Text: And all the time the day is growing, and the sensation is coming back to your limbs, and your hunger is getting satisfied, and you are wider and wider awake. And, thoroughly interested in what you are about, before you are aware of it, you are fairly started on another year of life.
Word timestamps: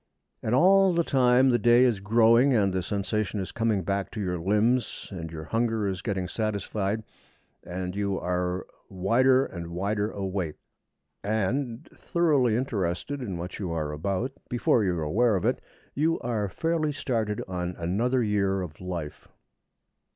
And 0.41 0.55
all 0.55 0.93
the 0.95 1.03
time 1.03 1.49
the 1.51 1.59
day 1.59 1.83
is 1.85 1.99
growing, 1.99 2.55
and 2.55 2.73
the 2.73 2.81
sensation 2.81 3.39
is 3.39 3.51
coming 3.51 3.83
back 3.83 4.09
to 4.13 4.19
your 4.19 4.39
limbs, 4.39 5.07
and 5.11 5.29
your 5.31 5.43
hunger 5.43 5.87
is 5.87 6.01
getting 6.01 6.27
satisfied, 6.27 7.03
and 7.63 7.95
you 7.95 8.19
are 8.19 8.65
wider 8.89 9.45
and 9.45 9.67
wider 9.67 10.09
awake. 10.09 10.55
And, 11.23 11.87
thoroughly 11.95 12.55
interested 12.55 13.21
in 13.21 13.37
what 13.37 13.59
you 13.59 13.71
are 13.73 13.91
about, 13.91 14.31
before 14.49 14.83
you 14.83 14.95
are 14.97 15.03
aware 15.03 15.35
of 15.35 15.45
it, 15.45 15.61
you 15.93 16.19
are 16.21 16.49
fairly 16.49 16.91
started 16.91 17.43
on 17.47 17.75
another 17.77 18.23
year 18.23 18.63
of 18.63 18.81
life. 18.81 19.27